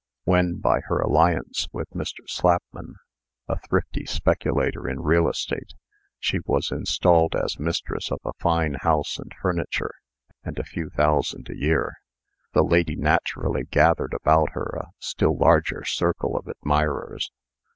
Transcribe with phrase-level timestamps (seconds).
[0.23, 2.27] When, by her alliance with Mr.
[2.27, 2.95] Slapman,
[3.47, 5.75] a thrifty speculator in real estate,
[6.17, 9.93] she was installed as mistress of a fine house and furniture,
[10.43, 11.93] and a few thousand a year,
[12.53, 17.29] the lady naturally gathered about her a still larger circle of admirers.